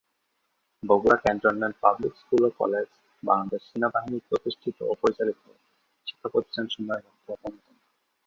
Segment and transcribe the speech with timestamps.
[0.83, 2.87] Bogura cantonment public school ও college
[3.23, 5.39] Bangladesh সেনাবাহিনী প্রতিষ্ঠিত ও পরিচালিত
[6.07, 7.75] শিক্ষা প্রতিষ্ঠানসমূহের মধ্যে অন্যতম।